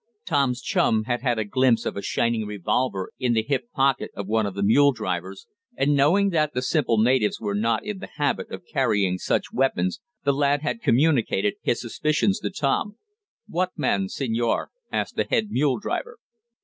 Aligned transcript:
Tom's 0.25 0.63
chum 0.63 1.03
had 1.03 1.21
had 1.21 1.37
a 1.37 1.45
glimpse 1.45 1.85
of 1.85 1.95
a 1.95 2.01
shining 2.01 2.47
revolver 2.47 3.11
in 3.19 3.33
the 3.33 3.43
hip 3.43 3.69
pocket 3.71 4.09
of 4.15 4.25
one 4.25 4.47
of 4.47 4.55
the 4.55 4.63
mule 4.63 4.91
drivers, 4.91 5.45
and 5.77 5.95
knowing 5.95 6.29
that 6.31 6.55
the 6.55 6.63
simple 6.63 6.97
natives 6.97 7.39
were 7.39 7.53
not 7.53 7.85
in 7.85 7.99
the 7.99 8.09
habit 8.15 8.49
of 8.49 8.65
carrying 8.65 9.19
such 9.19 9.53
weapons, 9.53 9.99
the 10.23 10.33
lad 10.33 10.63
had 10.63 10.81
communicated 10.81 11.53
his 11.61 11.79
suspicions 11.79 12.39
to 12.39 12.49
Tom. 12.49 12.95
"What 13.47 13.73
man, 13.77 14.09
senor?" 14.09 14.71
asked 14.91 15.17
the 15.17 15.25
head 15.29 15.51
mule 15.51 15.77
driver. 15.77 16.17